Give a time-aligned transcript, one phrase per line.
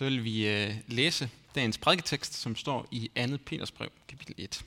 [0.00, 3.36] så vil vi øh, læse dagens prædiketekst, som står i 2.
[3.46, 4.64] Peters brev, kapitel 1.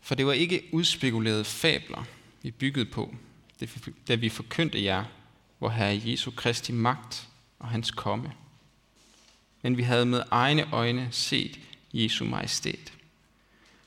[0.00, 2.04] For det var ikke udspekulerede fabler,
[2.42, 3.14] vi byggede på,
[4.08, 5.04] da vi forkyndte jer,
[5.58, 8.32] hvor Herre Jesu Kristi magt og hans komme.
[9.62, 11.60] Men vi havde med egne øjne set
[11.92, 12.92] Jesu majestæt.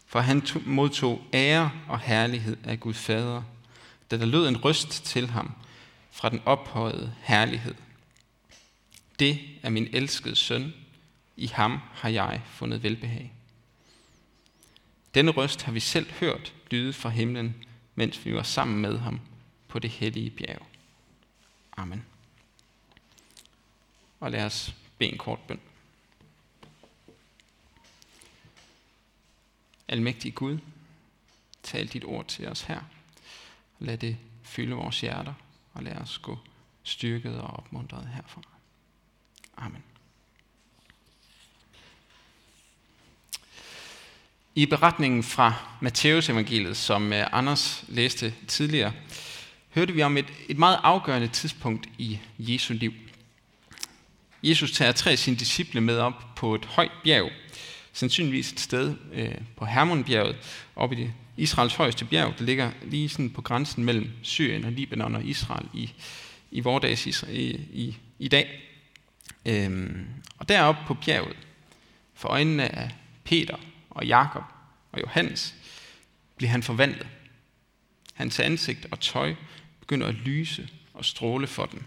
[0.06, 3.44] For han modtog ære og herlighed af Gud Fader,
[4.12, 5.52] da der lød en røst til ham
[6.12, 7.76] fra den ophøjede herlighed.
[9.20, 10.74] Det er min elskede søn,
[11.36, 13.34] i ham har jeg fundet velbehag.
[15.14, 17.64] Denne røst har vi selv hørt lyde fra himlen,
[17.96, 19.20] mens vi var sammen med ham
[19.68, 20.66] på det hellige bjerg.
[21.78, 22.06] Amen.
[24.20, 25.60] Og lad os bede en kort bøn.
[29.88, 30.58] Almægtige Gud,
[31.64, 32.82] tal dit ord til os her.
[33.80, 35.34] Lad det fylde vores hjerter,
[35.74, 36.38] og lad os gå
[36.84, 38.57] styrket og opmuntret herfra.
[39.58, 39.84] Amen.
[44.56, 48.94] I beretningen fra Matteus evangeliet, som øh, Anders læste tidligere,
[49.70, 52.94] hørte vi om et, et meget afgørende tidspunkt i Jesu liv.
[54.44, 57.32] Jesus tager tre af sine disciple med op på et højt bjerg,
[57.94, 60.36] sandsynligvis et sted øh, på Hermonbjerget,
[60.76, 64.72] oppe i det Israels højeste bjerg, der ligger lige sådan på grænsen mellem Syrien og
[64.72, 65.94] Libanon og Israel i,
[66.52, 68.67] i vores i, i, i dag.
[69.48, 70.06] Øhm,
[70.38, 71.38] og deroppe på bjerget,
[72.14, 73.58] for øjnene af Peter
[73.90, 74.44] og Jakob
[74.92, 75.56] og Johannes,
[76.38, 77.08] bliver han forvandlet.
[78.14, 79.36] Hans ansigt og tøj
[79.80, 81.84] begynder at lyse og stråle for dem.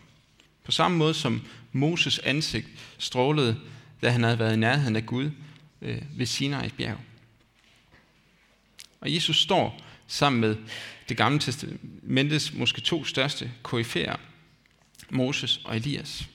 [0.64, 2.66] På samme måde som Moses ansigt
[2.98, 3.60] strålede,
[4.02, 5.30] da han havde været i nærheden af Gud
[5.82, 6.98] øh, ved Sinai's bjerg.
[9.00, 10.56] Og Jesus står sammen med
[11.08, 14.16] det gamle testamentets måske to største koryfærer,
[15.10, 16.28] Moses og Elias.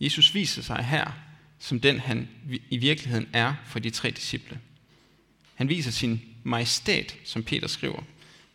[0.00, 1.12] Jesus viser sig her
[1.58, 2.28] som den, han
[2.70, 4.60] i virkeligheden er for de tre disciple.
[5.54, 8.02] Han viser sin majestæt, som Peter skriver.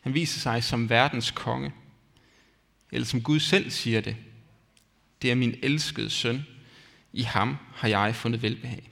[0.01, 1.71] Han viser sig som verdens konge.
[2.91, 4.15] Eller som Gud selv siger det.
[5.21, 6.45] Det er min elskede søn.
[7.13, 8.89] I ham har jeg fundet velbehag.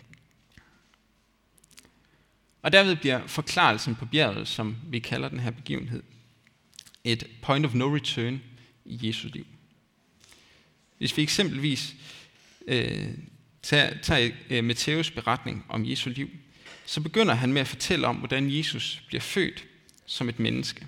[2.62, 6.04] Og derved bliver forklarelsen på bjerget, som vi kalder den her begivenhed,
[7.04, 8.42] et point of no return
[8.86, 9.48] i Jesu liv.
[10.98, 11.96] Hvis vi eksempelvis
[12.70, 13.08] øh,
[13.64, 16.30] tager, tager øh, Matteus beretning om Jesu liv,
[16.86, 19.66] så begynder han med at fortælle om, hvordan Jesus bliver født
[20.06, 20.88] som et menneske.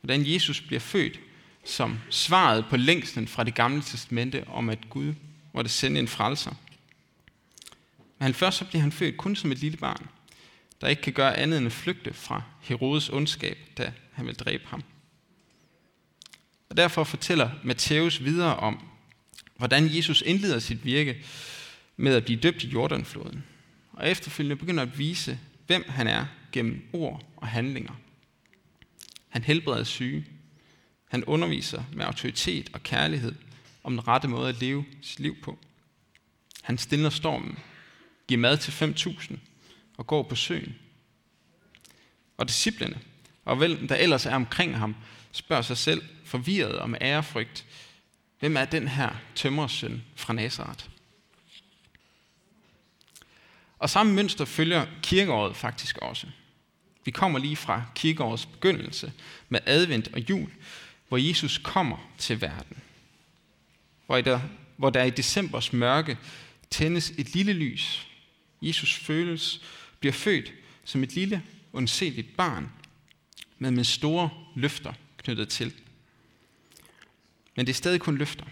[0.00, 1.20] Hvordan Jesus bliver født
[1.64, 5.14] som svaret på længsten fra det gamle testamente om, at Gud
[5.54, 6.54] måtte sende en frelser.
[8.18, 10.08] Men først så bliver han født kun som et lille barn,
[10.80, 14.64] der ikke kan gøre andet end at flygte fra Herodes ondskab, da han vil dræbe
[14.66, 14.82] ham.
[16.70, 18.91] Og derfor fortæller Matthæus videre om,
[19.62, 21.24] hvordan Jesus indleder sit virke
[21.96, 23.44] med at blive døbt i Jordanfloden,
[23.92, 27.92] og efterfølgende begynder at vise, hvem han er gennem ord og handlinger.
[29.28, 30.26] Han helbreder syge.
[31.08, 33.34] Han underviser med autoritet og kærlighed
[33.82, 35.58] om den rette måde at leve sit liv på.
[36.62, 37.58] Han stiller stormen,
[38.28, 39.36] giver mad til 5.000
[39.96, 40.74] og går på søen.
[42.36, 43.00] Og disciplene,
[43.44, 44.96] og hvem der ellers er omkring ham,
[45.32, 47.66] spørger sig selv, forvirret og med ærefrygt,
[48.42, 50.84] hvem er den her tømmersøn fra Nazareth?
[53.78, 56.26] Og samme mønster følger kirkeåret faktisk også.
[57.04, 59.12] Vi kommer lige fra kirkeårets begyndelse
[59.48, 60.50] med advent og jul,
[61.08, 62.76] hvor Jesus kommer til verden.
[64.06, 64.40] Hvor der,
[64.76, 66.18] hvor der i decembers mørke
[66.70, 68.08] tændes et lille lys.
[68.62, 69.60] Jesus føles,
[70.00, 70.52] bliver født
[70.84, 71.42] som et lille,
[71.72, 72.72] undseligt barn,
[73.58, 75.72] men med store løfter knyttet til.
[77.56, 78.44] Men det er stadig kun løfter,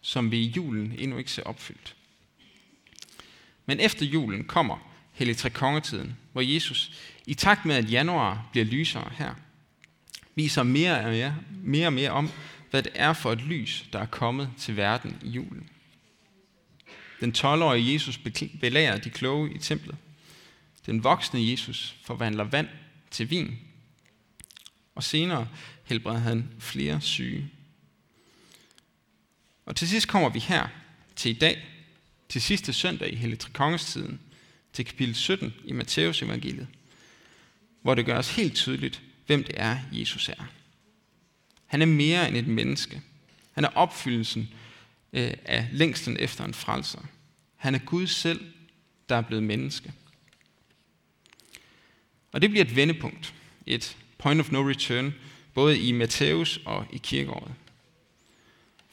[0.00, 1.96] som vi i julen endnu ikke ser opfyldt.
[3.66, 6.92] Men efter julen kommer Hellig Tre Kongetiden, hvor Jesus,
[7.26, 9.34] i takt med at januar bliver lysere her,
[10.34, 12.30] viser mere og mere, mere og mere om,
[12.70, 15.68] hvad det er for et lys, der er kommet til verden i julen.
[17.20, 18.18] Den 12-årige Jesus
[18.60, 19.96] belærer de kloge i templet.
[20.86, 22.68] Den voksne Jesus forvandler vand
[23.10, 23.58] til vin.
[24.94, 25.48] Og senere
[25.84, 27.50] helbreder han flere syge.
[29.68, 30.68] Og til sidst kommer vi her
[31.16, 31.68] til i dag,
[32.28, 34.20] til sidste søndag i Helligtrekongestiden,
[34.72, 36.66] til kapitel 17 i Matteus evangeliet,
[37.82, 40.44] hvor det gøres helt tydeligt, hvem det er, Jesus er.
[41.66, 43.02] Han er mere end et menneske.
[43.52, 44.48] Han er opfyldelsen
[45.12, 47.00] øh, af længsten efter en frelser.
[47.56, 48.52] Han er Gud selv,
[49.08, 49.92] der er blevet menneske.
[52.32, 53.34] Og det bliver et vendepunkt,
[53.66, 55.14] et point of no return,
[55.54, 57.54] både i Matthæus og i kirkeåret.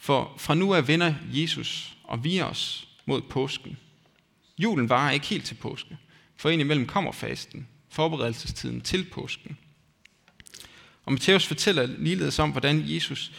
[0.05, 3.77] For fra nu af vender Jesus og vi os mod påsken.
[4.57, 5.97] Julen varer ikke helt til påske,
[6.37, 9.57] for indimellem kommer fasten, forberedelsestiden til påsken.
[11.05, 13.31] Og Matthæus fortæller ligeledes om, hvordan Jesus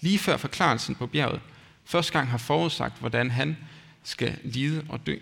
[0.00, 1.40] lige før forklarelsen på bjerget
[1.84, 3.56] første gang har forudsagt, hvordan han
[4.02, 5.16] skal lide og dø.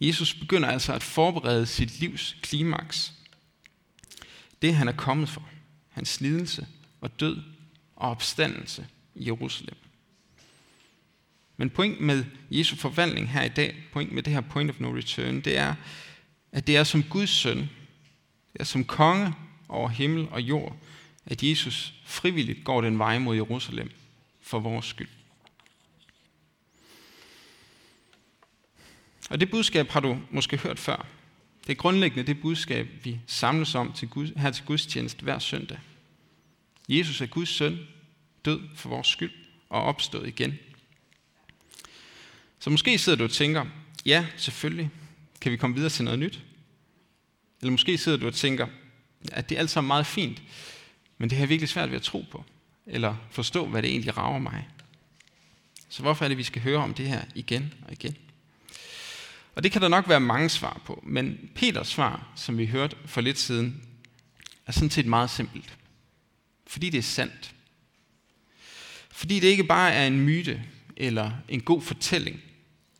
[0.00, 3.12] Jesus begynder altså at forberede sit livs klimaks.
[4.62, 5.48] Det han er kommet for.
[5.88, 6.66] Hans lidelse
[7.00, 7.42] og død
[7.96, 9.76] og opstandelse Jerusalem.
[11.56, 14.96] Men point med Jesu forvandling her i dag, point med det her point of no
[14.96, 15.74] return, det er,
[16.52, 17.58] at det er som Guds søn,
[18.52, 19.34] det er som konge
[19.68, 20.76] over himmel og jord,
[21.26, 23.90] at Jesus frivilligt går den vej mod Jerusalem
[24.40, 25.08] for vores skyld.
[29.30, 31.06] Og det budskab har du måske hørt før.
[31.66, 35.78] Det er grundlæggende det budskab, vi samles om til Gud, her til gudstjeneste hver søndag.
[36.88, 37.78] Jesus er Guds søn,
[38.44, 39.32] død for vores skyld
[39.68, 40.58] og opstået igen.
[42.58, 43.66] Så måske sidder du og tænker,
[44.06, 44.90] ja, selvfølgelig,
[45.40, 46.40] kan vi komme videre til noget nyt?
[47.60, 48.66] Eller måske sidder du og tænker,
[49.32, 50.42] at det er alt sammen meget fint,
[51.18, 52.44] men det har virkelig svært ved at tro på,
[52.86, 54.68] eller forstå, hvad det egentlig rager mig.
[55.88, 58.16] Så hvorfor er det, vi skal høre om det her igen og igen?
[59.54, 62.96] Og det kan der nok være mange svar på, men Peters svar, som vi hørte
[63.06, 63.82] for lidt siden,
[64.66, 65.78] er sådan set meget simpelt.
[66.66, 67.54] Fordi det er sandt.
[69.20, 70.62] Fordi det ikke bare er en myte
[70.96, 72.40] eller en god fortælling,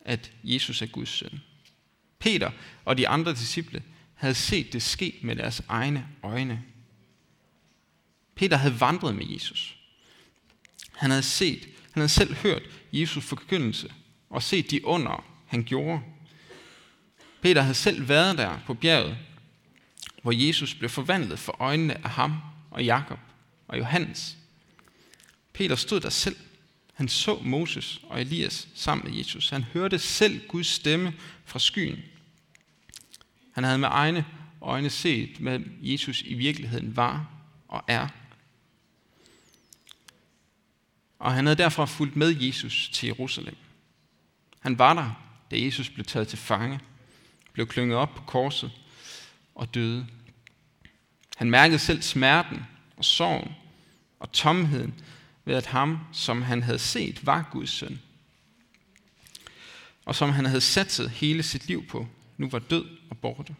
[0.05, 1.41] at Jesus er Guds søn.
[2.19, 2.51] Peter
[2.85, 3.83] og de andre disciple
[4.15, 6.63] havde set det ske med deres egne øjne.
[8.35, 9.77] Peter havde vandret med Jesus.
[10.95, 12.63] Han havde set, han havde selv hørt
[12.93, 13.93] Jesus forkyndelse
[14.29, 16.01] og set de under, han gjorde.
[17.41, 19.17] Peter havde selv været der på bjerget,
[20.21, 22.37] hvor Jesus blev forvandlet for øjnene af ham
[22.71, 23.19] og Jakob
[23.67, 24.37] og Johannes.
[25.53, 26.35] Peter stod der selv.
[26.93, 29.49] Han så Moses og Elias sammen med Jesus.
[29.49, 31.13] Han hørte selv Guds stemme
[31.45, 31.99] fra skyen.
[33.51, 34.25] Han havde med egne
[34.61, 37.29] øjne set, hvad Jesus i virkeligheden var
[37.67, 38.07] og er.
[41.19, 43.55] Og han havde derfor fulgt med Jesus til Jerusalem.
[44.59, 46.79] Han var der, da Jesus blev taget til fange,
[47.53, 48.71] blev klynget op på korset
[49.55, 50.07] og døde.
[51.37, 52.65] Han mærkede selv smerten
[52.97, 53.51] og sorgen
[54.19, 54.93] og tomheden
[55.45, 58.01] ved at ham, som han havde set, var Guds søn.
[60.05, 62.07] Og som han havde satset hele sit liv på,
[62.37, 63.55] nu var død og borte.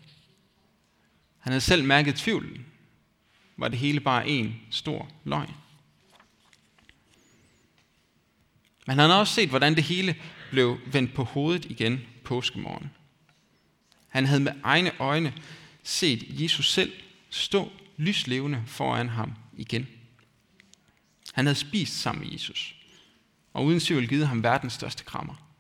[1.39, 2.65] Han havde selv mærket tvivlen.
[3.57, 5.53] Var det hele bare en stor løgn?
[8.87, 10.15] Men han havde også set, hvordan det hele
[10.49, 12.91] blev vendt på hovedet igen påskemorgen.
[14.07, 15.33] Han havde med egne øjne
[15.83, 16.93] set Jesus selv
[17.29, 19.87] stå lyslevende foran ham igen.
[21.33, 22.75] Han havde spist sammen med Jesus,
[23.53, 25.51] og uden tvivl givet ham verdens største krammer.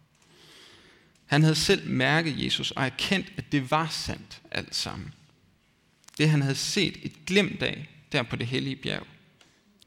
[1.25, 5.13] Han havde selv mærket Jesus og erkendt, at det var sandt alt sammen.
[6.17, 9.07] Det han havde set et glimt af der på det hellige bjerg,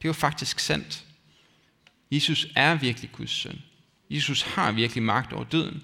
[0.03, 1.05] det var faktisk sandt.
[2.11, 3.63] Jesus er virkelig Guds søn.
[4.11, 5.83] Jesus har virkelig magt over døden.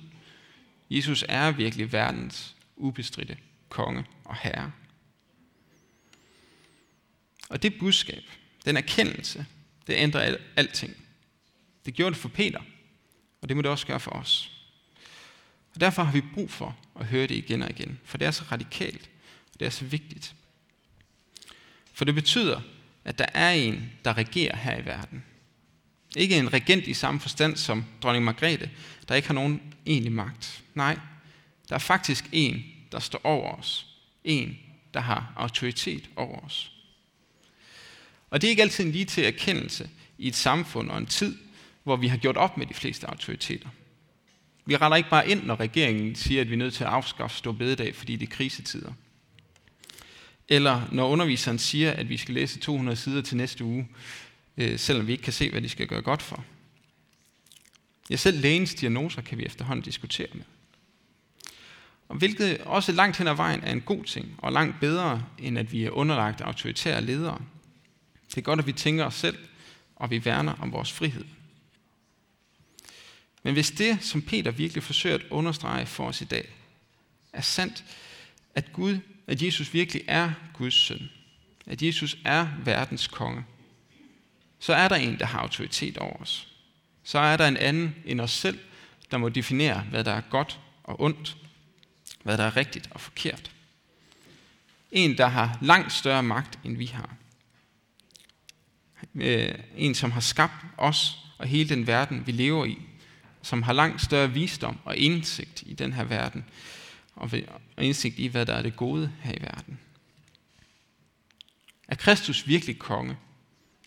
[0.90, 3.36] Jesus er virkelig verdens ubestridte
[3.68, 4.72] konge og herre.
[7.48, 8.22] Og det budskab,
[8.64, 9.46] den erkendelse,
[9.86, 10.96] det ændrer al- alting.
[11.86, 12.60] Det gjorde det for Peter,
[13.42, 14.50] og det må det også gøre for os.
[15.74, 18.30] Og derfor har vi brug for at høre det igen og igen, for det er
[18.30, 19.10] så radikalt,
[19.54, 20.34] og det er så vigtigt.
[21.92, 22.60] For det betyder,
[23.04, 25.24] at der er en, der regerer her i verden.
[26.16, 28.70] Ikke en regent i samme forstand som dronning Margrethe,
[29.08, 30.62] der ikke har nogen egentlig magt.
[30.74, 30.98] Nej,
[31.68, 33.86] der er faktisk en, der står over os.
[34.24, 34.58] En,
[34.94, 36.72] der har autoritet over os.
[38.30, 41.36] Og det er ikke altid en lige til erkendelse i et samfund og en tid,
[41.82, 43.68] hvor vi har gjort op med de fleste autoriteter.
[44.66, 47.36] Vi retter ikke bare ind, når regeringen siger, at vi er nødt til at afskaffe
[47.36, 48.92] stor bededag, fordi det er krisetider.
[50.48, 53.88] Eller når underviseren siger, at vi skal læse 200 sider til næste uge,
[54.56, 56.44] øh, selvom vi ikke kan se, hvad de skal gøre godt for.
[58.10, 60.44] Ja, selv lægens diagnoser kan vi efterhånden diskutere med.
[62.08, 65.58] Og hvilket også langt hen ad vejen er en god ting, og langt bedre, end
[65.58, 67.40] at vi er underlagt autoritære ledere.
[68.30, 69.38] Det er godt, at vi tænker os selv,
[69.96, 71.24] og vi værner om vores frihed.
[73.42, 76.48] Men hvis det, som Peter virkelig forsøger at understrege for os i dag,
[77.32, 77.84] er sandt,
[78.54, 81.10] at Gud, at Jesus virkelig er Guds søn,
[81.66, 83.44] at Jesus er verdens konge,
[84.58, 86.48] så er der en, der har autoritet over os.
[87.04, 88.58] Så er der en anden end os selv,
[89.10, 91.36] der må definere, hvad der er godt og ondt,
[92.22, 93.50] hvad der er rigtigt og forkert.
[94.92, 97.16] En, der har langt større magt, end vi har.
[99.14, 102.78] Øh, en, som har skabt os og hele den verden, vi lever i,
[103.42, 106.44] som har langt større visdom og indsigt i den her verden,
[107.14, 107.30] og
[107.78, 109.78] indsigt i, hvad der er det gode her i verden.
[111.88, 113.16] Er Kristus virkelig konge,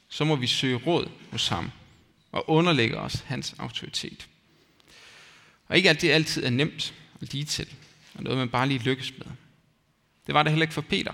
[0.10, 1.72] så må vi søge råd hos ham
[2.32, 4.27] og underlægge os hans autoritet.
[5.68, 7.75] Og ikke alt det altid er nemt og lige til,
[8.13, 9.27] og noget man bare lige lykkes med.
[10.27, 11.13] Det var det heller ikke for Peter.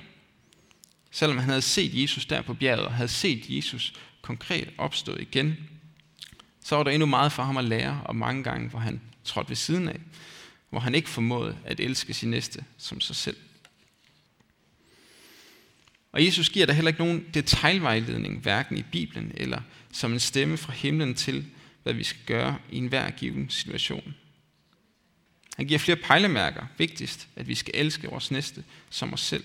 [1.12, 5.58] Selvom han havde set Jesus der på bjerget, og havde set Jesus konkret opstået igen,
[6.63, 9.50] så var der endnu meget for ham at lære, og mange gange, hvor han trådte
[9.50, 10.00] ved siden af,
[10.70, 13.38] hvor han ikke formåede at elske sin næste som sig selv.
[16.12, 19.62] Og Jesus giver der heller ikke nogen detaljvejledning, hverken i Bibelen eller
[19.92, 21.46] som en stemme fra himlen til,
[21.84, 24.16] hvad vi skal gøre i enhver given situation.
[25.58, 26.66] Han giver flere pejlemærker.
[26.78, 29.44] Vigtigst, at vi skal elske vores næste som os selv.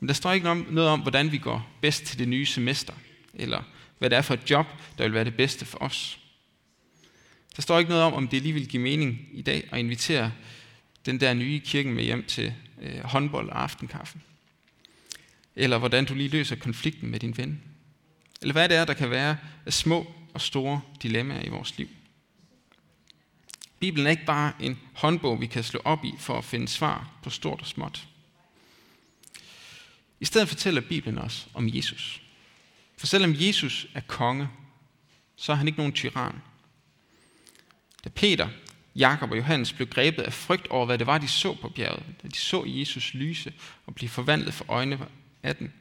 [0.00, 2.94] Men der står ikke noget om, hvordan vi går bedst til det nye semester,
[3.34, 3.62] eller
[3.98, 4.66] hvad det er for et job,
[4.98, 6.18] der vil være det bedste for os.
[7.56, 10.32] Der står ikke noget om, om det lige vil give mening i dag at invitere
[11.06, 14.22] den der nye kirken med hjem til øh, håndbold og aftenkaffen.
[15.56, 17.62] Eller hvordan du lige løser konflikten med din ven.
[18.42, 21.88] Eller hvad det er, der kan være af små og store dilemmaer i vores liv.
[23.80, 27.10] Bibelen er ikke bare en håndbog, vi kan slå op i for at finde svar
[27.22, 28.06] på stort og småt.
[30.20, 32.22] I stedet fortæller Bibelen os om Jesus.
[32.96, 34.48] For selvom Jesus er konge,
[35.36, 36.34] så er han ikke nogen tyran.
[38.04, 38.48] Da Peter,
[38.96, 42.04] Jakob og Johannes blev grebet af frygt over, hvad det var, de så på bjerget,
[42.22, 43.52] da de så Jesus lyse
[43.86, 45.06] og blive forvandlet for øjnene
[45.42, 45.72] af den,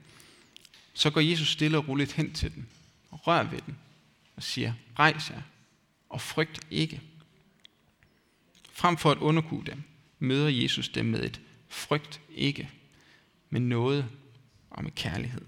[0.93, 2.67] så går Jesus stille og roligt hen til den
[3.11, 3.77] og rører ved den
[4.35, 5.41] og siger, rejs jer
[6.09, 7.01] og frygt ikke.
[8.71, 9.83] Frem for at underkue dem,
[10.19, 12.69] møder Jesus dem med et frygt ikke,
[13.49, 14.09] men noget
[14.69, 15.41] og med kærlighed.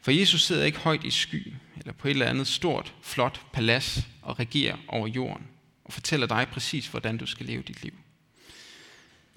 [0.00, 4.06] For Jesus sidder ikke højt i sky, eller på et eller andet stort, flot palads
[4.22, 5.46] og regerer over jorden,
[5.84, 7.94] og fortæller dig præcis, hvordan du skal leve dit liv.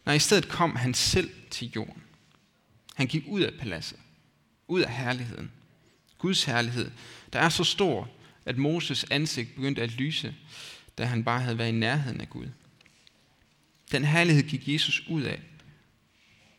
[0.05, 2.03] Nej, i stedet kom han selv til jorden.
[2.95, 3.99] Han gik ud af paladset,
[4.67, 5.51] ud af herligheden.
[6.17, 6.91] Guds herlighed,
[7.33, 8.09] der er så stor,
[8.45, 10.35] at Moses ansigt begyndte at lyse,
[10.97, 12.47] da han bare havde været i nærheden af Gud.
[13.91, 15.41] Den herlighed gik Jesus ud af,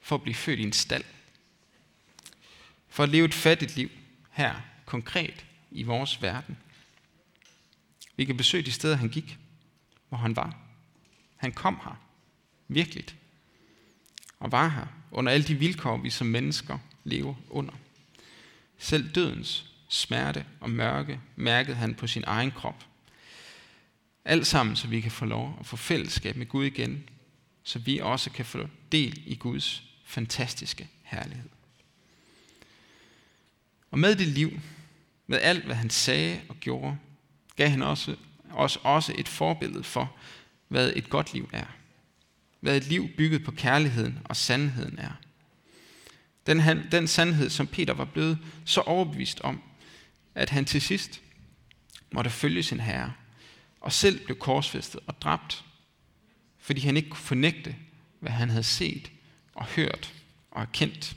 [0.03, 1.05] for at blive født i en stald.
[2.89, 3.91] For at leve et fattigt liv
[4.31, 4.55] her,
[4.85, 6.57] konkret i vores verden.
[8.17, 9.39] Vi kan besøge de steder, han gik,
[10.09, 10.57] hvor han var.
[11.37, 12.01] Han kom her,
[12.69, 13.17] virkeligt,
[14.39, 17.73] og var her under alle de vilkår, vi som mennesker lever under.
[18.79, 22.87] Selv dødens smerte og mørke mærkede han på sin egen krop.
[24.25, 27.09] Alt sammen, så vi kan få lov at få fællesskab med Gud igen,
[27.63, 31.49] så vi også kan få del i Guds fantastiske herlighed.
[33.91, 34.61] Og med det liv,
[35.27, 36.99] med alt hvad han sagde og gjorde,
[37.57, 38.17] gav han også,
[38.51, 40.17] os også et forbillede for,
[40.69, 41.67] hvad et godt liv er.
[42.61, 45.13] Hvad et liv bygget på kærligheden og sandheden er.
[46.47, 49.63] Den, han, den sandhed, som Peter var blevet så overbevist om,
[50.35, 51.23] at han til sidst
[52.13, 53.13] måtte følge sin herre,
[53.81, 55.65] og selv blev korsfæstet og dræbt,
[56.59, 57.77] fordi han ikke kunne fornægte,
[58.21, 59.12] hvad han havde set
[59.55, 60.15] og hørt
[60.51, 61.17] og erkendt.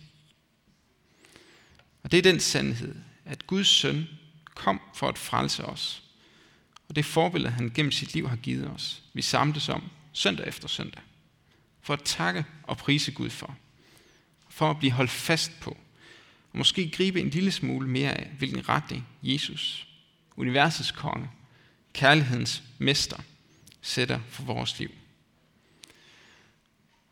[2.04, 4.08] Og det er den sandhed, at Guds søn
[4.56, 6.04] kom for at frelse os.
[6.90, 10.68] Og det forbillede, han gennem sit liv har givet os, vi samles om søndag efter
[10.68, 11.02] søndag.
[11.82, 13.58] For at takke og prise Gud for.
[14.50, 15.78] For at blive holdt fast på.
[16.52, 19.88] Og måske gribe en lille smule mere af, hvilken retning Jesus,
[20.36, 21.30] universets konge,
[21.94, 23.18] kærlighedens mester,
[23.82, 24.92] sætter for vores liv.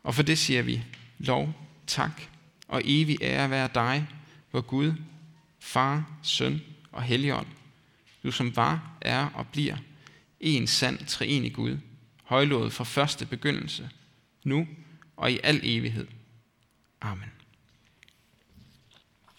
[0.02, 0.84] Og for det siger vi
[1.24, 1.52] lov,
[1.86, 2.22] tak
[2.68, 4.08] og evig ære være dig,
[4.50, 4.92] hvor Gud,
[5.60, 6.60] Far, Søn
[6.92, 7.46] og Helligånd,
[8.22, 9.76] du som var, er og bliver,
[10.40, 11.78] en sand treenig Gud,
[12.24, 13.90] højlået fra første begyndelse,
[14.44, 14.66] nu
[15.16, 16.06] og i al evighed.
[17.00, 17.33] Amen.